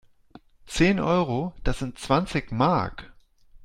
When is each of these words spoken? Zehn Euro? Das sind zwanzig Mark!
Zehn 0.65 0.99
Euro? 0.99 1.53
Das 1.63 1.77
sind 1.77 1.99
zwanzig 1.99 2.51
Mark! 2.51 3.13